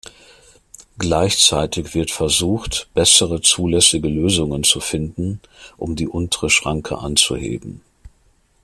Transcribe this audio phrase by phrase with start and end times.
[0.97, 5.39] Gleichzeitig wird versucht, bessere zulässige Lösungen zu finden,
[5.77, 7.81] um die untere Schranke anzuheben.